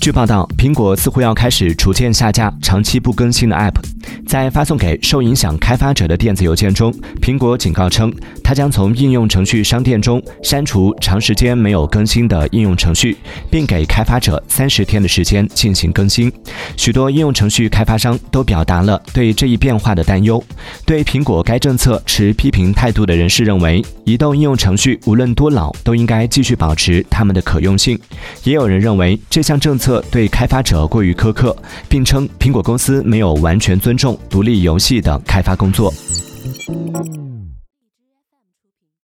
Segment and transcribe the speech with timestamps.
[0.00, 3.74] 据报道，苹果似乎要开始逐渐下架长期不更新的 App。
[4.26, 13.16] 在发送给受影响开发者的电子邮件中，苹果警告称，它将从应用程序商店中删除长时间没有更新的应用程序，
[13.50, 16.30] 并给开发者三十天的时间进行更新。
[16.76, 20.42] 许多应用程序开发商都表达了对这一变化的担忧。
[20.84, 27.98] 对苹果该政策持批评态度的人士认为，移动应用程序无论多老，都应该继续保持它们的可用性。
[28.42, 30.04] 也有人认为这项政策。
[30.10, 31.56] 对开发者过于苛刻，
[31.88, 35.90] 并称苹果公司没有完全尊重独立游戏的开发工作。